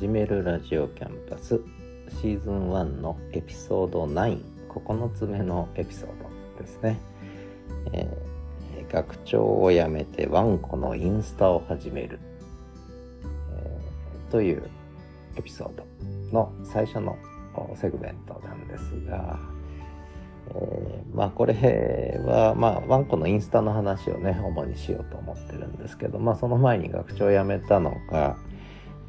[0.00, 1.60] 始めるラジオキャンパス。
[2.22, 6.08] シーズン1のエピソード99つ目のエピソー
[6.56, 6.98] ドですね、
[7.92, 12.18] えー、学長を辞めてワンコのインスタを始める、
[13.58, 14.70] えー、という
[15.36, 15.84] エピソード
[16.32, 17.18] の最初の
[17.76, 19.38] セグメントなんですが、
[20.54, 28.38] えー、まあこれはまあワンコのインスタの話をね主にしようと思ってるんですけどまあその前に学長を辞めたのが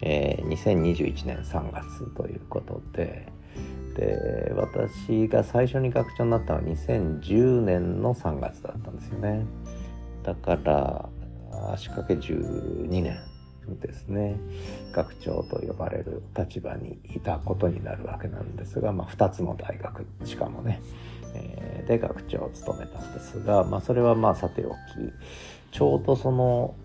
[0.02, 3.28] えー、2021年3月ということで
[3.96, 9.46] で私が最初に学長になったのは2010年の3月だったんですよね。
[10.24, 11.10] だから
[11.74, 13.20] 足掛け12年
[13.82, 14.38] ですね。
[14.94, 20.82] 学長と呼ばれる立場にいたことになるわけなんですが、まあ、2つの大学しかもね、
[21.36, 24.76] えー、で学長を務めたんですが、まあ、それはまあさておき
[25.72, 26.76] ちょうどその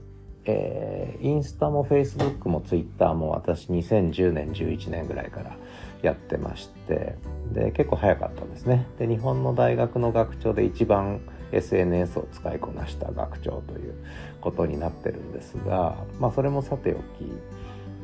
[0.46, 5.56] えー、インスタもフェイスブックもツイッターも私2010年11年ぐらいから
[6.02, 7.16] やってまして
[7.52, 8.86] で結構早かったんですね。
[8.98, 11.20] で日本の大学の学長で一番
[11.52, 13.94] SNS を使いこなした学長という
[14.40, 17.02] ことになってるんですがまあそれもさておき、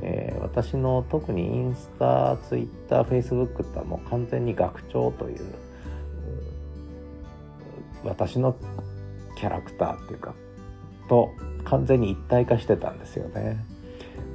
[0.00, 5.40] えー、私の特にインスタツイッターフェイスブックってもう完全に学長という
[8.04, 8.56] 私の
[9.36, 10.34] キャラクターっていうか
[11.08, 11.30] と
[11.72, 13.64] 完全に一体化してたんですよね。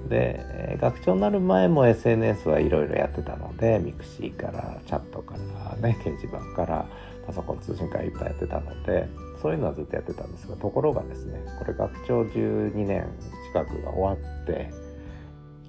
[0.09, 6.85] で学長になる前も SNS はいろいろやってたので mixi からチャットからね掲示板から
[7.27, 9.09] パソコン通信会いっぱいやってたので
[9.41, 13.05] そういうのはずっとやってたんですがところがですねこれ学長12年
[13.53, 14.71] 近くが終わって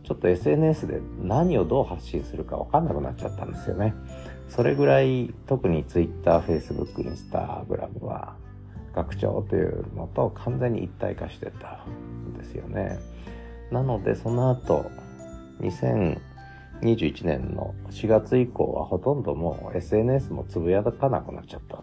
[0.04, 3.92] ちょっと SNS で何をどう発信するか分かんなくなっちゃったんですよね。
[4.48, 8.36] それぐらい特に Twitter、Facebook、Instagram は
[8.98, 12.98] 学長というのと完全に一体化してたんですよね。
[13.70, 14.90] なのでその後
[15.60, 21.82] 2021年の4月以降はほとんどもう SNS もつぶやかなくなっちゃった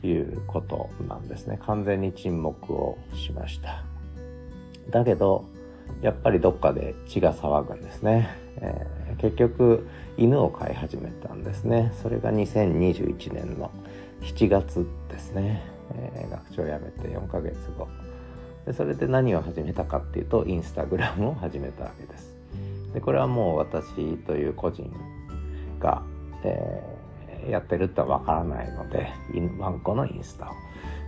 [0.00, 1.58] ということなんですね。
[1.64, 3.84] 完全に沈黙をしました。
[4.90, 5.44] だけど
[6.02, 8.28] やっぱりどっかで血が騒ぐんですね。
[8.56, 11.92] えー、結局犬を飼い始めたんですね。
[12.02, 13.70] それが2021年の
[14.22, 15.73] 7月ですね。
[15.92, 17.88] えー、学長を辞めて4ヶ月後。
[18.66, 22.34] でそれで何を始めたかっていうとインスタグラムを始めたわけです。
[22.94, 24.90] でこれはもう私という個人
[25.80, 26.02] が、
[26.44, 29.12] えー、やってるってわからないので
[29.58, 30.48] ワンコのインスタを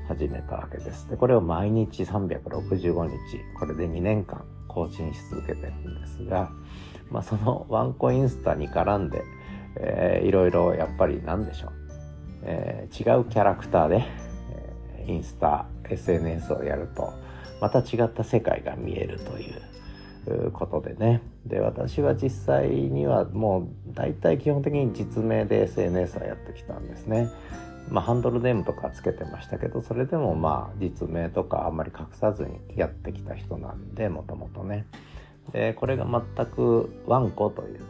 [0.08, 1.08] 始めたわけです。
[1.08, 3.16] でこれを毎日365日
[3.58, 6.50] これで2年間更新し続けてるんですが、
[7.10, 9.22] まあ、そのワンコインスタに絡んで、
[9.76, 11.72] えー、いろいろやっぱり何でしょう、
[12.42, 14.25] えー、違うキャラクターで
[15.06, 17.12] インスタ SNS をやると
[17.60, 27.30] また違った世界が見えるということでねで私は実際にはもう大体基本的に実名で SNS はやってきたんですね。
[27.88, 34.86] まあ、ハンドルネームとかつけてましたけどそれでもまあ実名とかあんまり隠さずにやってきた人なんでもともとね
[35.52, 37.80] でこれが全くワンコという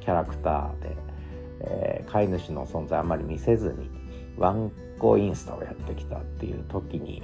[0.00, 0.96] キャラクターで、
[1.62, 3.90] えー、飼い主の存在あんまり見せずに
[4.38, 7.22] ワンコインスタをやってきたっていう時に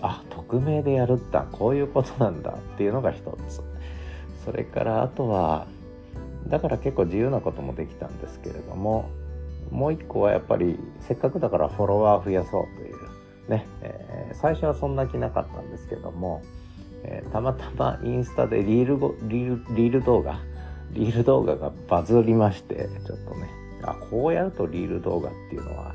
[0.00, 3.62] あ匿名でやるってこういうことなんだっていうのが一つ。
[4.44, 5.66] それからあとは
[6.48, 9.08] だから結構自由なこともできたんですけれども
[9.70, 13.02] もう一個はやっぱりせっかくだからフォロワー増やそうという
[13.48, 16.42] ね、えー、最初はそんな気なかったんですけども、
[17.04, 20.40] えー、たまたまインスタでリールごリールリール動画
[20.92, 23.48] リール動画がバズりましてちょっとね
[23.82, 25.94] あこうやるとリール動画っていうのは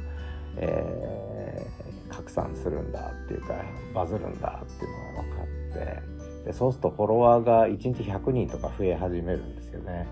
[0.58, 3.56] えー、拡散するんだっていうか
[3.94, 10.08] バズるんだっていうのが分かってでそうするとフォロワーが1日100人とか増え始めるんですよね。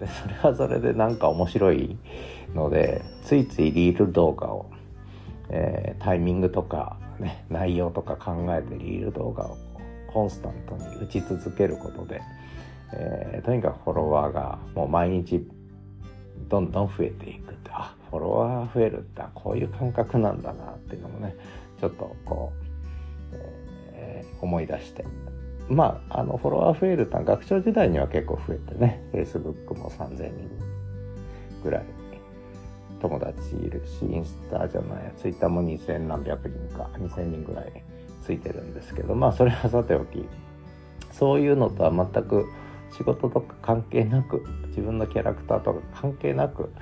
[0.00, 1.96] でそれはそれでなんか面白い
[2.54, 4.70] のでついついリール動画を、
[5.48, 9.56] えー、タイミングとか、ね、内容とか考えてリール動画を
[10.12, 12.20] コンスタントに打ち続けることで、
[12.92, 15.46] えー、とにかくフォロワーがもう毎日
[16.48, 21.34] どんどん増えていくってあフォロワー増えるってこういう感覚なんだなっていうのもね
[21.80, 22.52] ちょっとこ
[23.32, 23.36] う、
[23.94, 25.04] えー、思い出して。
[25.68, 30.50] まああのフォロワー増えるって学長時代には結構増えてね Facebook も3000人
[31.62, 31.84] ぐらい
[33.00, 37.82] 友達いるしインスタじゃないやツイッターも2000何百人か2000人ぐらい
[38.22, 40.26] ついてるんですけどまあそれはさておき
[41.10, 42.46] そういうのとは全く
[42.96, 46.72] 仕事とか関係なく自分のキャラクターとか関係なく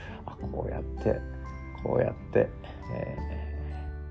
[0.48, 1.20] こうやって
[1.82, 2.48] こうやって、
[2.94, 3.16] え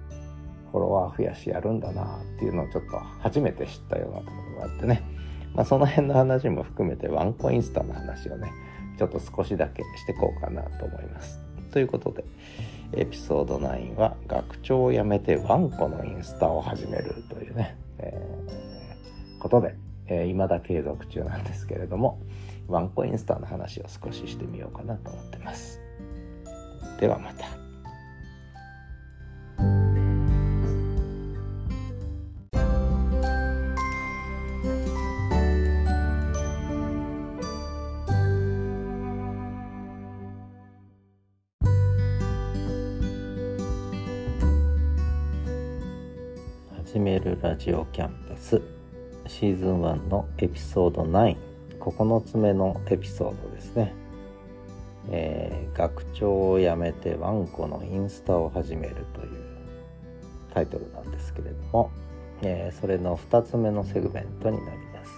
[0.10, 5.04] ー、フォロワー増やしやるんだなっていうのをちょっと初めて知ったようなところがあってね
[5.54, 8.52] まあ、その辺の話も含めてワンコインスタの話をね
[8.98, 11.40] ちょっと少しだけしてこうかなと思います。
[11.72, 12.24] ということで
[12.94, 19.76] エピソード9は学長を辞めてワンコのインスタを始めるというね、えー、ことで、
[20.08, 22.20] えー、未だ継続中なんですけれども
[22.68, 25.80] ワンコインスタの話を少ししてみようかなと思ってます。
[27.00, 27.46] ではまた。
[46.84, 48.62] 始めるラジオキャンパス。
[49.26, 53.94] シーズン1のエピソード99つ目のエピソードですね、
[55.12, 59.50] えー、学長を辞めてワンコのインスタを始めるという
[60.54, 61.92] タイトルなんですけれども、
[62.42, 65.12] えー、それの2つ目のセグメントになります、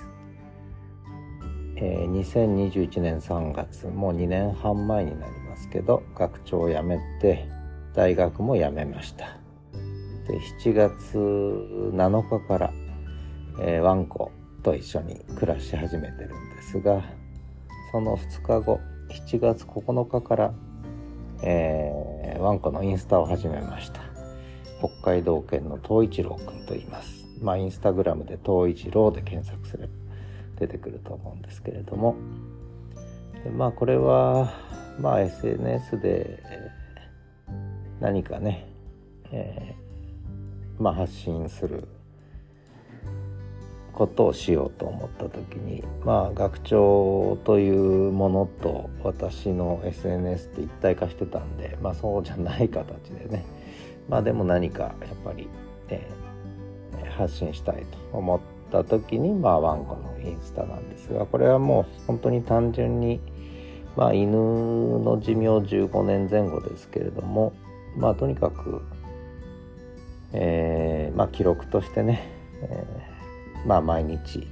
[1.78, 7.48] えー、2021年3月もう2年半前になりますけど学長を辞めて
[7.94, 9.42] 大学も辞めました。
[10.28, 12.74] で7月7日から、
[13.60, 14.32] えー、ワンコ
[14.64, 17.04] と一緒に暮らし始めてるんですが
[17.92, 18.80] その2日後
[19.12, 20.54] 7月9日から、
[21.44, 24.02] えー、ワンコのインスタを始めました。
[24.80, 27.26] 北海道犬の東一郎くんと言います。
[27.42, 29.94] まあインスタグラムで東一郎で検索すれば
[30.60, 32.16] 出てくると思うんですけれども。
[33.44, 34.54] でまあこれは
[35.00, 36.44] まあ SNS で
[38.00, 38.68] 何かね、
[39.32, 39.76] え
[40.80, 41.88] まあ、発信する
[44.02, 53.46] ことをしようと思った時にまあ学長というものと私の SNS って一体化してたんでまあそうじゃない形でね。
[54.10, 54.94] まあでも何かやっ
[55.24, 55.48] ぱり、
[55.90, 56.10] え、
[57.16, 58.40] 発信したいと思っ
[58.72, 63.20] た時にまあワンコのインスタなんですがこれはもう本当に単純に
[63.96, 67.54] まあ犬の寿命15年前後ですけれども
[67.96, 68.82] まあとにかく
[70.34, 72.24] えー、まあ、記録としてね、
[72.64, 73.01] えー、
[73.66, 74.48] まあ、毎日、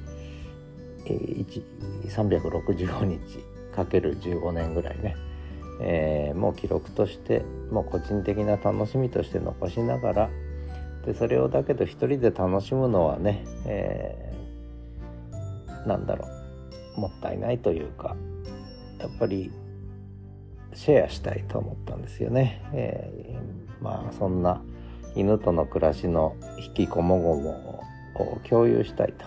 [1.05, 1.63] えー、
[2.07, 3.39] 365日
[3.75, 5.15] かける15年ぐらいね、
[5.81, 10.29] えー、もう記録としてもう個人的な楽しみとして残しながら
[11.05, 16.27] でそれをだけど一人で楽しむのはね、えー、なんだろ
[16.97, 18.15] うもったいないというか
[18.99, 19.51] やっぱり
[20.73, 22.61] シェアしたいと思ったんですよね。
[22.73, 24.61] えー、まあそんな
[25.15, 27.83] 犬との暮らしの引きこもごも
[28.23, 29.25] を共有したいと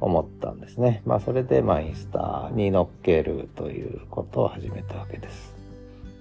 [0.00, 1.02] 思ったんですね。
[1.04, 5.54] まあそれでまあインスタに乗っけるということを始めたわけです。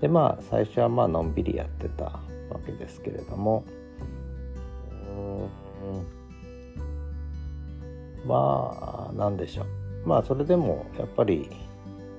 [0.02, 2.22] でまあ最初はまあのんびりやってたわ
[2.66, 3.64] けですけれども
[8.26, 11.50] まあなんでしょうまあそれでもやっぱり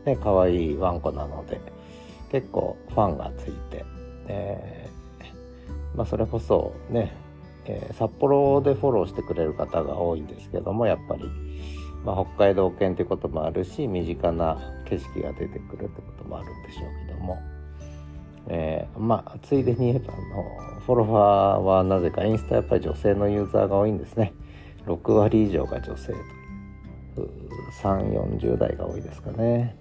[0.05, 1.61] ね可愛いワンコなので
[2.31, 3.85] 結構ファンがついて、
[4.29, 4.89] え
[5.95, 7.15] まあ、それこそね、
[7.67, 11.25] えー、札幌でフォローしてくれる方が多いんですけどもやっぱり、
[12.05, 14.59] まあ、北海道犬ってこともあるし身近な
[14.89, 17.39] 景色が出てくるってこともあるんでしょうけども、
[18.49, 24.33] えー、まあついでに言えばあのフォロワーはなぜかインスタやっぱり女性のユーザーが多いんですね。
[24.87, 26.13] 6割以上が女性
[27.15, 27.45] という。
[27.83, 29.77] 3 4 0代が多いですかね。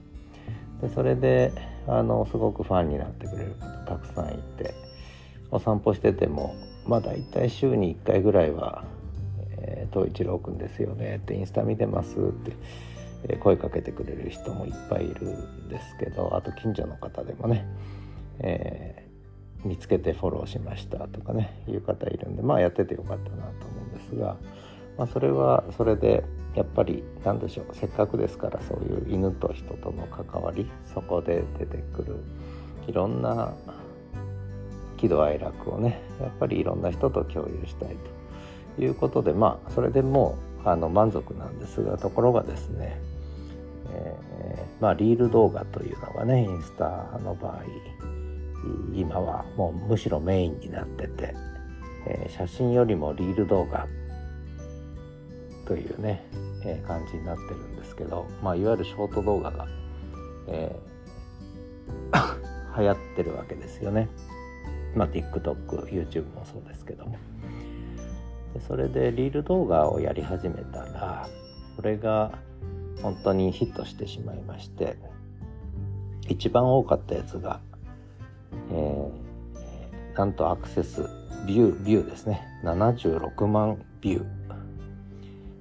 [0.82, 1.52] でそれで
[1.88, 4.74] あのすごくファンになってくれる方たくさんいて
[5.52, 6.56] お散歩してても
[6.88, 8.84] まあ大体週に1回ぐらいは
[9.60, 12.22] 「えー、一郎くんですよね」って「インスタ見てます」っ
[13.28, 17.66] て、声かけてくれる人もいっぱいいるんですけどあと近所の方でもね、
[18.40, 24.36] えー、見つけてフォローしましたとかねいう方いるんでまあやっててよかったなと思うんですが、
[24.98, 26.24] まあ、それはそれで
[26.56, 32.18] やっぱり何でしょうせっかくですからそういう犬と人との関わりそこで出てくる
[32.88, 33.54] いろんな
[35.04, 37.98] 喜怒哀楽をねやっぱりいろんな人と共有したい
[38.78, 43.02] ということでまあそれでもうあの満足なんですがところがですね、
[43.92, 47.64] えー、まあリール動画というのがねインスタの場合
[48.96, 51.36] 今はもうむしろメインになってて、
[52.08, 53.86] えー、写真よりもリール動画
[55.68, 56.26] というね、
[56.64, 59.68] えー、感じになってるんですけど、まあ、いわゆるショート動画が、
[60.48, 64.08] えー、 流行ってるわけですよね。
[64.96, 67.18] まあ、TikTok、YouTube もそうですけども。
[68.54, 71.28] でそれでリール動画をやり始めたら
[71.76, 72.32] これが
[73.02, 74.96] 本当にヒットしてしまいまして
[76.30, 77.60] 一番多かったやつが、
[78.72, 81.10] えー、なんとアクセス
[81.48, 82.42] ビュービューですね。
[82.64, 84.44] 76万ビュー。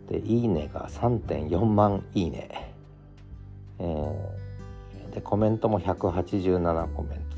[0.09, 2.75] でいいねが3.4万いいね、
[3.79, 7.32] えー、でコメントも187コメント。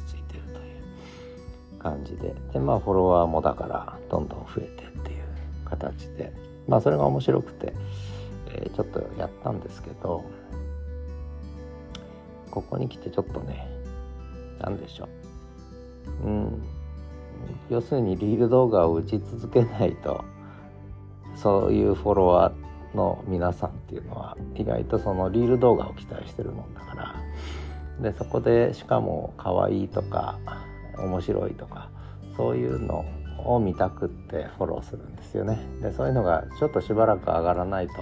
[1.84, 2.34] 感じで。
[2.52, 5.24] でまあフォロワーもだからどんどん増えてっていう
[5.66, 6.32] 形で。
[6.66, 7.74] まあそれが面白くて、
[8.48, 10.24] えー、ちょっとやったんですけど
[12.50, 13.68] ここに来てちょっとね
[14.60, 15.08] 何でしょ
[16.24, 16.26] う。
[16.26, 16.62] うん。
[17.68, 20.24] 要するにリール動画を打ち続けないと
[21.36, 27.14] そういうフォロワーの皆さんっていうのは意外とそのリール動画を期待してるもんだから。
[28.00, 30.38] でそこでしかも可愛いとか
[30.98, 31.90] 面白いとか
[32.36, 33.04] そういうの
[33.44, 35.58] を見たくってフォローするんですよね。
[35.80, 37.92] でそういうのがちょっとしばらく上がらないと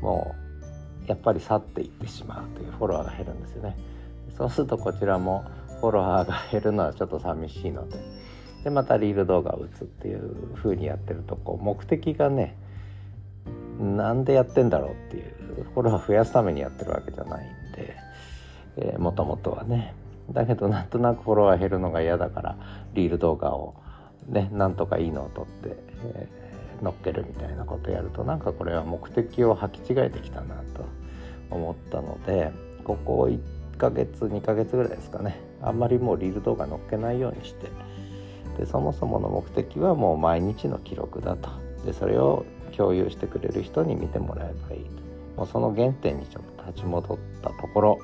[0.00, 0.34] も
[1.06, 3.76] うやっぱり去っていってしまうというフォロワーが減るんですよね。
[4.36, 5.44] そうするとこちらも
[5.80, 7.98] フォロワーが減るのは ちょっと寂しいので
[8.64, 12.56] でまたリール動画を打つっていう風にやってるとこう目的がね
[13.80, 17.96] なんでやってんだろうっていうフォロワー増やすためにやってるわけじゃないんで、
[18.76, 19.94] えもともとはね。
[20.30, 22.56] だけどなんとなくフォロワー減るのが嫌だから
[22.94, 23.74] リール動画を
[24.28, 30.86] ねなんとかいいのを撮って、えー、乗っけるみたいなことやるとなんかこれは目的を履き違えてきたなと
[31.50, 32.52] 思ったので
[32.84, 35.40] ここ1ヶ月2ヶ月ぐらいですかね。
[35.62, 37.68] あんまりもうリール動画載っけないようにして。
[38.58, 41.48] でそもそもの目的はもう毎日の記録だと。
[41.84, 42.44] でそれを
[42.76, 44.90] 共有してくれる人に見てもらえばいいと。
[45.36, 47.98] もうその原点にちょっと立ち戻ったところ、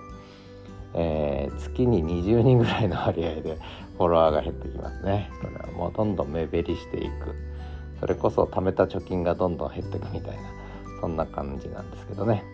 [0.95, 3.59] えー、月に20人ぐらいの割合で
[3.97, 5.31] フォロワーが減ってきますね。
[5.41, 7.35] これはもうどんどん目減りしていく。
[8.01, 10.43] それこそ貯めた貯金がどんどん減っていくみたいな
[11.01, 12.45] そんな感じなんですけどね。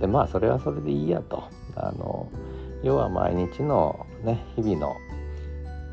[0.00, 1.44] でまあそれはそれでいいやと。
[1.76, 2.28] あの
[2.82, 4.96] 要は毎日のね日々の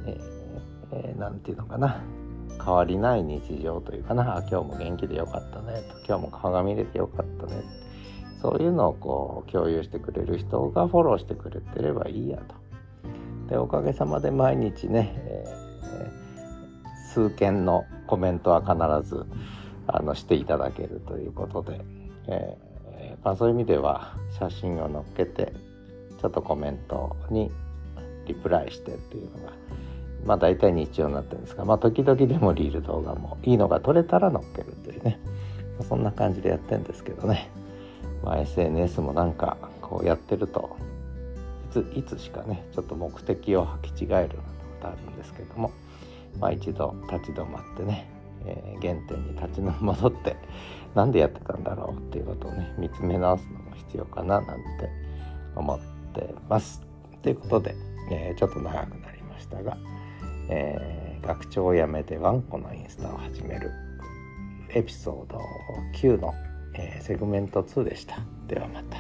[0.06, 2.02] 何、えーえー、て言うのかな。
[2.64, 4.44] 変わりない日常というかな。
[4.50, 5.98] 今日も元気でよかったねと。
[6.06, 7.64] 今日も鏡見れてよかったね
[8.42, 12.56] そういうのをこう共有してくれる人がフォローしてくれてればいいやと。
[13.50, 19.26] でおかげさまで毎日ね、えー、数件のコメントは必ず
[19.88, 21.80] あのしていただけるということで、
[22.28, 22.68] えー
[23.24, 25.54] まあ、そういう意味では写真を載っけて
[26.22, 27.52] ちょっとコメントに
[28.26, 29.54] リプライしてっていうのが
[30.26, 35.20] まあ大体日常になってるんですがまあ時々でもリール動画もいいのが撮れたら載っけるというね
[35.88, 37.50] そんな感じでやってるんですけどね
[38.24, 40.78] まあ SNS もなんかこうやってると
[41.94, 44.36] いつしかねちょっと目的を履き違えるようなこ
[44.82, 45.72] とあるんですけども
[46.40, 48.10] まあ一度立ち止まってね、
[48.46, 50.36] えー、原点に立ち戻って
[50.96, 54.90] 何でやってたんだろうっていうことをね見つめ直すのも必要かななんて
[55.56, 55.80] 思っ
[56.14, 56.82] てます。
[57.22, 57.76] ということで、
[58.12, 59.78] えー、ちょっと長くなりましたが、
[60.50, 63.72] えー、学長を辞めてワンコのインスタを始める
[64.74, 65.42] エピソード
[65.96, 66.34] 9の、
[66.78, 68.20] えー、セグメントツーでした。
[68.48, 68.98] ではまた。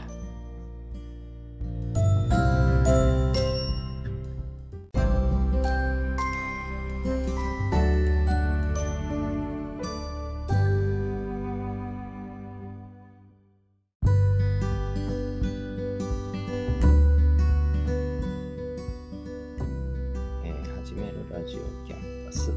[21.29, 22.51] ラジオキャンパス、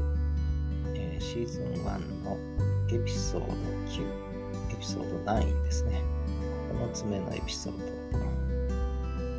[0.95, 2.37] えー、シーズン1の
[2.89, 4.30] エピソード9
[4.81, 6.01] ピソード9ですね。
[6.73, 7.85] 9つ目のエピソード。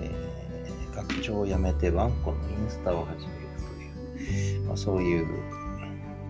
[0.00, 3.40] えー、学長を辞めてワンコのインスタを始める
[4.16, 5.26] という、まあ、そういう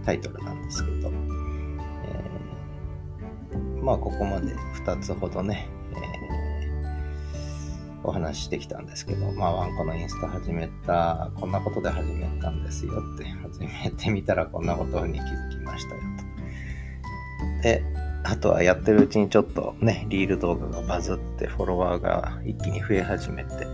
[0.05, 16.01] タイトルなんですけど、えー、まあここまで2つほどね、えー、お話ししてきたんですけど、まあワンコのインスタ始めた、こんなことで始めたんですよって、始めてみたらこんなことに気づきましたよ
[17.59, 17.63] と。
[17.63, 23.67] で、あとはやってるうちにちょっとね、リール動画がバズってフォロワーが一気に増え始めて、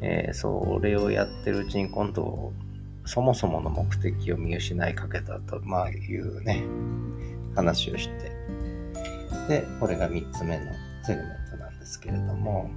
[0.00, 2.52] えー、それをやってるうちに今度、
[3.06, 6.62] そもそもの目的を見失いかけたと、まあいうね、
[7.54, 8.32] 話をして。
[9.48, 12.70] で、これが3つ目のセグメントなんですけれども、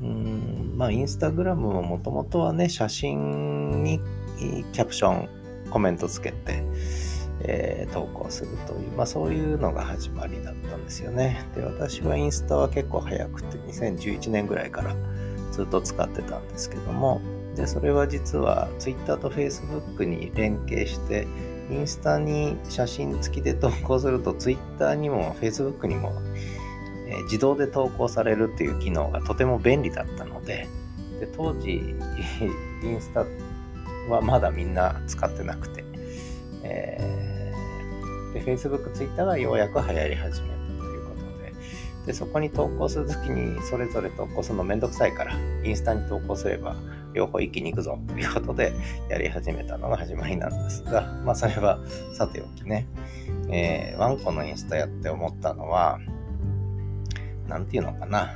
[0.00, 4.00] うん、まあインスタグラムももともとはね、写真に
[4.72, 5.28] キャプション、
[5.70, 6.62] コメントつけて、
[7.46, 11.46] えー、投稿するという、まあそういうのが始まりだったんですよね。
[11.54, 14.94] で、私はインスタは結構早くて、2011年ぐらいから
[15.52, 17.20] ずっと使ってたんですけども、
[17.54, 21.26] で、それは実は Twitter と Facebook に連携して、
[21.70, 26.12] インスタに写真付きで投稿すると Twitter にも Facebook にも、
[27.06, 30.66] えー、自動で投稿されるっていう機能がとても便利だったので、
[31.20, 31.94] で当時、
[32.82, 33.24] インスタ
[34.10, 35.84] はまだみんな使ってなくて、
[36.62, 37.33] えー、
[38.34, 41.52] で Facebook、Twitter がようやく流行り始めたということで
[42.06, 46.76] でそこに投稿するときにそれぞれ投稿するのめんどくさいからインスタに投稿すれば
[47.14, 48.74] 両方一気に行くぞということで
[49.08, 51.78] やり始めたのが始まりなんですがまあそれは
[52.12, 52.86] さておきね、
[53.50, 56.00] えー、ワンコのインスタやって思ったのは
[57.48, 58.32] 何て言うのかな。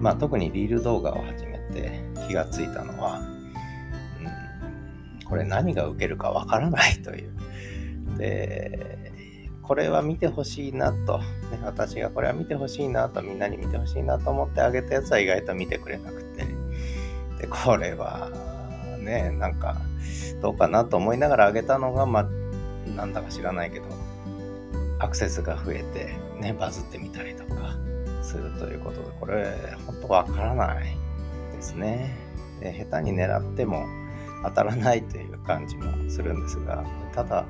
[0.00, 3.20] まあ特にリール動画を始めて気がついたのは、
[5.26, 7.32] これ何が受けるかわからないという
[8.20, 9.12] で
[9.62, 11.24] これは見てほしいなと、ね、
[11.62, 16.44] 私がこれは見てほしいなと、みんなに見てほしいなと思ってあげたやつは意外と見てくれなくて、
[17.38, 18.32] で、これは
[18.98, 19.80] ね、なんか、
[20.42, 23.84] どうかなと思いながらあげたのが、まあ、なんだか知らないけど、
[24.98, 27.76] アクセスが増えて、ね、バズってみたりとか
[28.22, 29.54] するということで、これ、
[29.86, 30.96] 本当わからない
[31.54, 32.16] ですね。
[32.58, 33.86] で下手に狙っても
[34.42, 36.84] 当たらないという感じもするんですが、
[37.14, 37.46] ただ、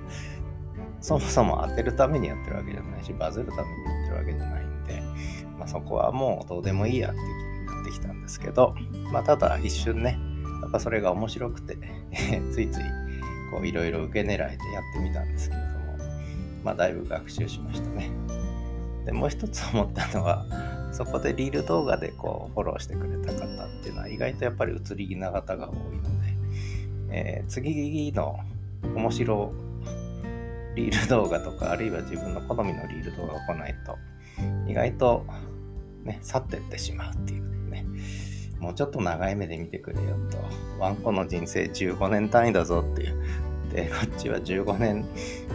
[1.00, 5.02] そもそも当てるためにやってるわけじゃないし、バズるためにやってるわけじゃないんで、
[5.58, 8.74] まあ、そこはもうどうでもいいやって気になってきたんですけど、
[9.12, 10.18] まあ、ただ一瞬ね、
[10.62, 11.76] やっぱそれが面白くて
[12.52, 12.82] ついつい
[13.50, 14.56] こういろいろ受け狙いでやっ
[14.92, 15.74] てみたんですけれども、
[16.64, 18.10] まあ、だいぶ学習しましたね。
[19.06, 20.44] で、もう一つ思ったのは、
[20.92, 26.36] そこでリール動画でこうフォローしてくれた方っていうのは意外とやっぱり移り気な方が多いので、
[27.10, 28.38] えー、次の
[28.94, 29.52] 面白
[30.74, 33.98] リール動画とか、あるいは自分の好みのリール動画が来ないと、
[34.68, 35.26] 意外と、
[36.04, 37.86] ね、去ってってしまうっていうね。
[38.58, 40.38] もうちょっと長い目で見てくれよと。
[40.78, 43.22] ワンコの人生15年単位だぞっていう。
[43.72, 45.06] で、こっちは15年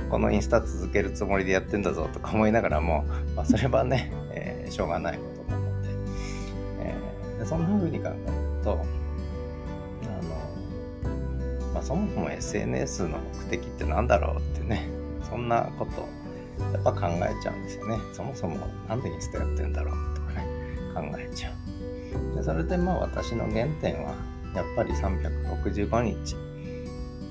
[0.10, 3.04] このインスタ続けるつもりでやってんだぞとか思いながらも、
[3.36, 5.90] まあ、それはね、えー、しょうがないことなので、
[6.80, 8.72] えー、でそんな風に考えると、
[10.04, 14.88] あの、まあ、そもそも SNS の目的って何だろうってね、
[15.36, 16.08] そんなこと
[16.74, 17.98] やっぱ考えちゃうんですよね。
[18.14, 18.56] そもそも
[18.88, 20.48] なんでインスタやってんだろうとかね、
[20.96, 22.36] 考えちゃう。
[22.38, 24.16] でそれでまあ私の原点は
[24.56, 26.38] やっぱり365日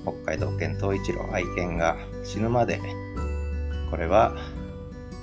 [0.03, 2.79] 北海道犬東一郎愛犬が死ぬまで
[3.89, 4.35] これは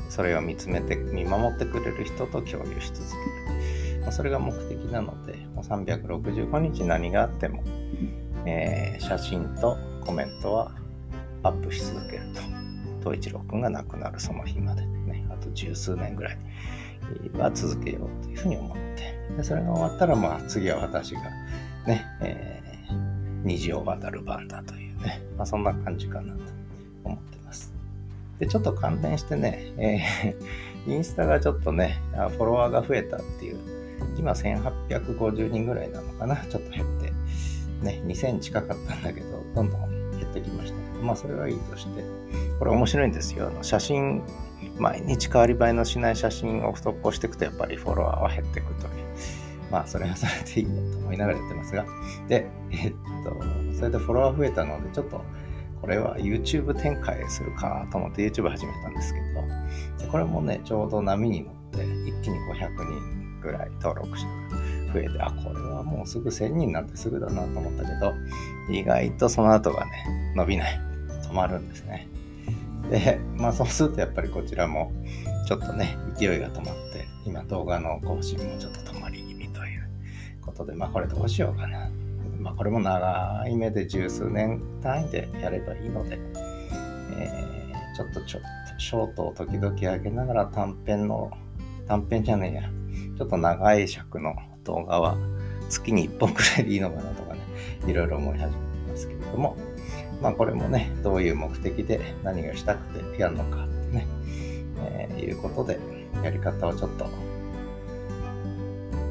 [0.09, 7.63] それを見つめて見守ってくれる人と共有し続ける、ま、それが目的なのでもう365日何があっても、
[8.45, 10.73] えー、写真とコメントは
[11.45, 12.62] アップし続けると。
[13.03, 16.39] 東一郎くんが亡くなるその日までね、あと十数年ぐらい
[17.37, 21.23] は続けようというふうに思って、でそれが終わったら、まあ次は私が
[21.87, 22.95] ね、えー、
[23.45, 26.41] 虹を渡る番だというね、まあそんな感じかなと
[27.05, 27.73] 思ってます。
[28.39, 33.59] で、ちょっと関連してね、えー、インスタがちょっとね、フォロワーが増えたっていう、
[34.19, 37.13] 今1850人ぐらいなのかな、ちょっと減って、
[37.83, 40.79] ね、2000近かったんだけど、どんどん減ってきました。
[40.93, 42.03] けど、まあそれはいいとして、
[42.63, 43.51] これ面白いんですよ。
[43.61, 44.23] 写真、
[44.79, 48.93] 毎日変わり映えのしない写真を投稿していくと、やっぱりフォロワーは減っていくという。
[49.69, 51.85] まあ、それはそれでいいやと思いながらやってますが。
[52.29, 52.93] で、えっ
[53.25, 55.25] と、それでフォロワー増えたので、ちょっと、
[55.81, 59.19] これは YouTube 展開するかなと思って YouTube 始めたんですけ
[60.05, 64.25] ど、これもね、ちょうど波に乗って、一気に500人ぐらい登録者
[64.87, 68.15] が増えて、あ、これはもうすぐ1000人なんてすぐだなと思ったけど、
[68.71, 70.81] 意外とその後がね、伸びない。
[71.23, 72.12] 止まるんですね。
[72.93, 74.93] で、 まあそうするとやっぱりこちらも
[75.49, 79.89] ちょっとね、勢いが止まって、今動画の更新もちょっと止まり気味という
[80.43, 81.91] ことで、まあこれどうしようかな。
[82.39, 86.19] まあこれも長い目で十数年単位でやればいいので、
[87.19, 91.31] えー、ちょっとちょっとショートを時々上げながら短編の、
[91.89, 92.63] 短編じゃねえや、
[93.17, 95.17] ちょっと長い尺の動画は
[95.71, 97.41] 月に1本くらいでいいのかなとかね、
[97.87, 99.57] いろいろ思い始めてますけれども、
[100.23, 104.07] まあこれもね、どういう目的で何がしたくてやるのかってね、
[104.79, 105.81] えー、いうことで、
[106.23, 107.07] やり方をちょっと、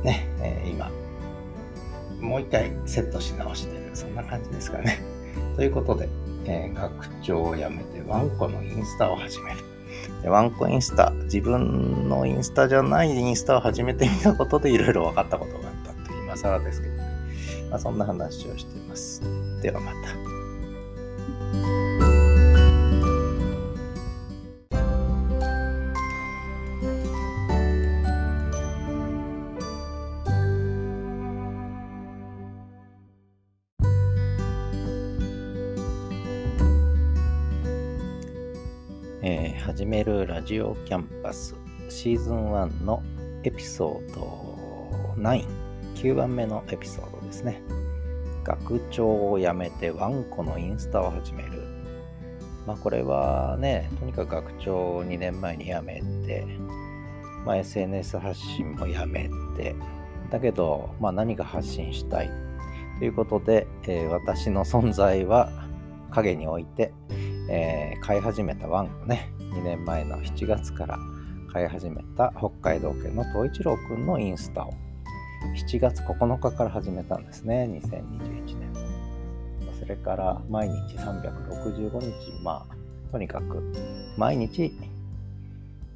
[0.04, 0.90] ね、えー、今、
[2.22, 5.02] もう一回セットし直してる、そんな感じですかね。
[5.58, 6.08] ということで、
[6.46, 9.58] えー、学長を辞めてワンコのインスタを始める。
[10.22, 17.04] でワンコインスタ、自分のインスタじゃないインスタを始めてみたことでいろいろ分かったことがあったという今更ですけどね。
[17.70, 19.22] まあ、そんな話をしています。
[19.62, 20.21] ではまた。
[40.52, 41.56] ジオキャンパス
[41.88, 43.02] シーズン1の
[43.44, 45.46] エピソード9、
[45.96, 47.62] 9番目のエピソードですね。
[48.44, 51.52] 学長を辞めてワンコのインスタを始める。
[52.68, 56.46] まあこれはね、とにかく学長を2年前に辞めて、
[57.46, 59.74] まあ、SNS 発信もやめて
[60.30, 62.30] だけど、まあ、何が発信したい
[63.00, 65.50] ということで、えー、私の存在は
[66.10, 66.92] 影に置いて、
[67.50, 70.98] えー、飼い始めたワンコね2年前の7月から
[71.52, 74.74] 飼い始めた北海道犬の東一郎くんのインスタを
[75.68, 77.68] 7月9日から始めたんですね。
[77.84, 78.74] 2021年。
[79.80, 82.44] それから毎日365日。
[82.44, 83.62] まあとにかく
[84.18, 84.72] 毎日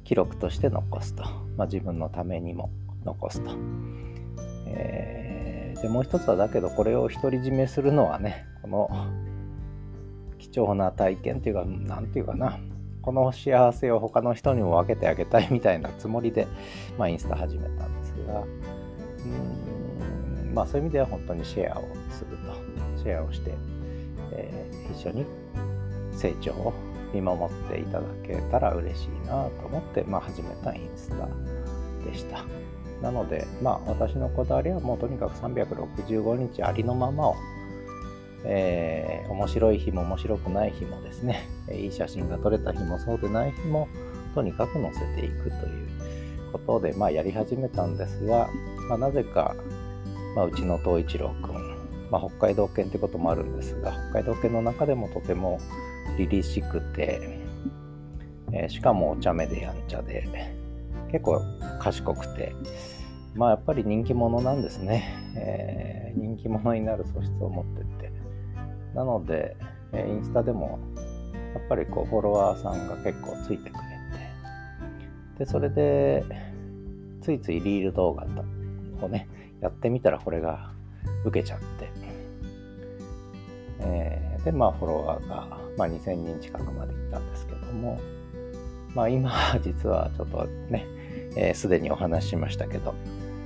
[0.04, 1.24] 記録として残すと、
[1.56, 2.70] まあ、自分のためにも
[3.04, 3.50] 残すと、
[4.66, 8.90] えー、でもう一つはだけどこれを独り占めするのはねこの
[10.38, 12.58] 貴重な体験っていうか何て言うかな。
[13.06, 16.48] この幸せを他の人にも分けてあげたいみたいなつもりで、
[16.98, 18.46] まあ、インスタ始めたんですがう
[20.50, 22.52] んまあそういう意味では本当にシェアをすると
[22.98, 23.54] シェアをして、
[24.32, 25.24] えー、一緒に
[26.12, 26.74] 成長を
[27.14, 31.28] 見守っていただけたら嬉しいなと思って、まあ、始めたインスタ
[32.10, 32.44] でした。
[33.02, 37.36] なので、まあ、私のこだわりはもうとにかく365日ありのままを、
[38.48, 43.88] えー、面白い日も面白くない日もですね、 いい写真が撮れた日もそうでない日も、
[44.34, 45.88] とにかく載せていくという
[46.52, 48.48] ことで、まあ、やり始めたんですが、
[48.88, 49.56] まあ、なぜか、
[50.36, 51.54] まあ、うちの東一郎くん、
[52.10, 55.58] まあ、北海道犬ってこともあるんですが、北海道犬の中でもとても
[56.16, 57.40] 凛々しくて、
[58.52, 60.28] えー、しかもお茶目でやんちゃで、
[61.10, 61.40] 結構
[61.80, 62.54] 賢くて、
[63.34, 65.14] まあやっぱり人気者なんですね。
[65.36, 68.15] えー、人気者になる素質を持ってて。
[68.96, 69.56] なので、
[69.92, 70.80] え、インスタでも
[71.54, 73.80] やっぱりこうフォロワーさんが結構ついてくれ
[75.38, 76.24] て、で、それで、
[77.20, 78.26] ついついリール動画
[79.02, 79.28] をね、
[79.60, 80.72] やってみたらこれが
[81.24, 81.90] 受けちゃって、
[83.80, 88.00] えー、で、まあフォロワーがまあ、2000人近くまで行ったんですけども、
[88.94, 89.30] まあ、今
[89.62, 90.86] 実はちょっとね
[91.54, 92.94] すで、ー、にお話ししましたけど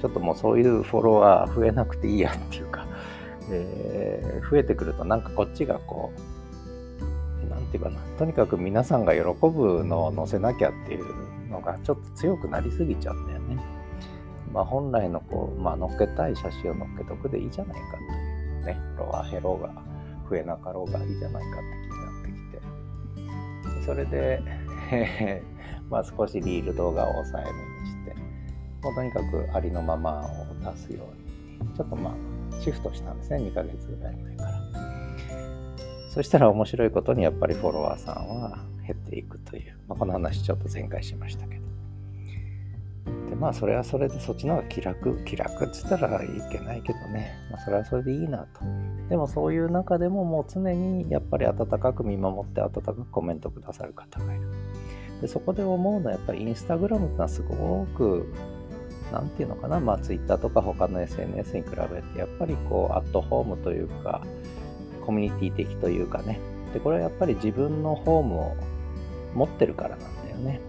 [0.00, 2.86] ちょっともうそういうフォロワー増えなくていいやっていうか、
[3.52, 13.80] えー、増えてくるとなんかこっちがこうなんていうかなとにかく皆さんが喜ぶのを載せなきゃっていうのがちょっと強くなりすぎちゃうんだよね。
[14.52, 19.72] まあ、本来のこう、まあ、載っけたい写真を載っけとくでいいじゃないかというね、フォロワー減ろうが
[20.28, 24.42] 増えなかろうがいいじゃないかって気になってきてそれで、
[24.90, 25.42] え
[25.88, 27.50] まあ少しリール動画を抑えめ
[27.82, 28.14] にして、
[28.82, 31.04] もうとにかくありのままを出すよ
[31.60, 32.14] うに、ちょっとまあ
[32.60, 34.50] シフトしたんですね、2ヶ月ぐらい前から。
[36.10, 41.60] そしたら面白いことにやっぱりフォロワーさんは減っていくという、まあ、この話ちょっと前回しましたけど。
[43.30, 45.24] でまあそれはそれでそっちの方が気楽。
[45.24, 48.60] 気楽っつったらいけないけどね、まあ、それはそれでいいなと。
[49.08, 54.48] でもそういう中でももう常にやっぱり温かく見守って温かくコメントくださる方がいる。
[55.20, 58.32] でそこで思うのはやっぱりインスタグラムってのはすごく
[59.12, 59.80] 何て言うのかな？
[59.80, 64.22] まあツイッターとか他の SNS に比べてやっぱりこうアットホームというか
[65.04, 66.38] コミュニティ的というかね。
[66.72, 68.56] でこれはやっぱり自分のホームを
[69.34, 70.60] 持ってるからなんだよね。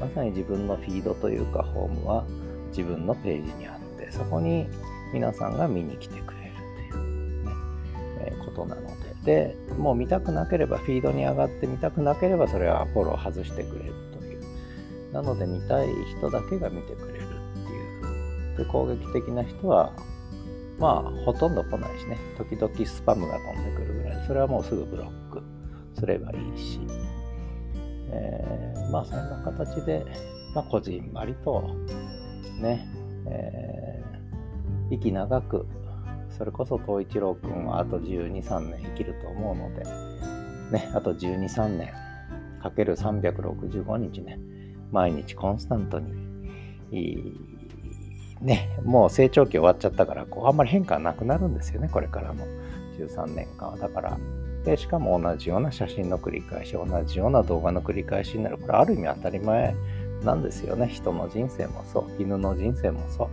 [0.00, 2.24] まさに自分のフィードというかホームは
[2.68, 4.68] 自分のページにあってそこに
[5.12, 6.54] 皆さんが見に来てくれる
[6.92, 7.52] という、ね
[8.20, 9.08] えー、ことなので。
[9.24, 13.92] でもう見たくなければフィードに上がって見たくなければそれはフォロー外してくれる。
[15.12, 19.92] なので見たい人だけが見てくれるっていうで攻撃的な人は
[20.78, 22.18] まあほとんど来ないしね。
[22.36, 24.26] 時々スパムが飛んでくるぐらい。
[24.26, 25.42] それはもうすぐブロック
[25.98, 26.80] すればいいし。
[28.10, 30.04] えー、まあそんな形で、
[30.54, 31.62] まあ、こじんまりと
[32.60, 32.88] ね、
[33.26, 35.66] えー、息長く
[36.38, 39.84] それこそ東一郎くんはあと12、3年生きると思うので、
[40.70, 41.92] ね、あと12、3年
[42.62, 44.38] かける365日ね、
[44.92, 46.00] 毎日コンスタント
[46.90, 47.34] に、
[48.40, 52.44] ね、もう成長期終わっちゃったから、こうあんまり変化なくなるんですよね、これからの
[52.98, 53.78] 13年間は。
[53.78, 54.18] だから、
[54.64, 58.58] でしかも同じような写真の繰り返し同じような動画の繰り返しになる。
[58.58, 59.74] これある意味当たり前
[60.24, 60.88] なんですよね。
[60.88, 62.22] 人の人生もそう。
[62.22, 63.28] 犬の人生もそう、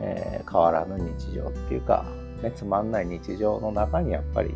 [0.00, 2.04] えー、変わらぬ日常っていうか、
[2.42, 4.54] ね、つまんない日常の中にやっぱり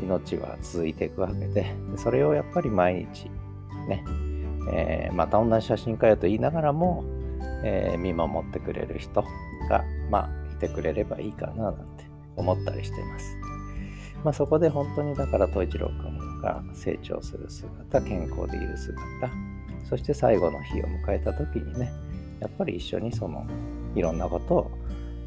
[0.00, 3.30] 命は続いていくわけでそれをやっぱり毎日
[3.88, 4.04] ね、
[4.72, 7.04] えー、また同じ写真家よと言いながらも、
[7.62, 9.22] えー、見守ってくれる人
[9.68, 12.04] がまあいてくれればいいかななんて
[12.36, 13.36] 思ったりしてます。
[14.24, 18.96] まあ、そこで本当にだから統一郎君が成長する姿健康でいる姿
[19.88, 21.92] そして最後の日を迎えた時にね
[22.40, 23.46] やっぱり一緒にその
[23.94, 24.70] いろんなことを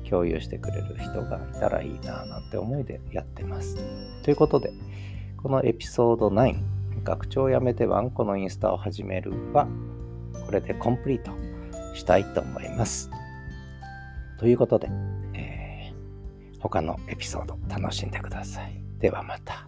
[0.09, 3.77] 共有してくれる人がいたらいいななんて思いでやってます。
[4.23, 4.73] ということで
[5.37, 9.67] このエピソード9学長を辞めてワンコのインスタを始めるは
[10.45, 11.31] これでコンプリート
[11.93, 13.09] したいと思います。
[14.39, 14.89] ということで、
[15.33, 18.81] えー、他のエピソード楽しんでください。
[18.99, 19.67] ではまた。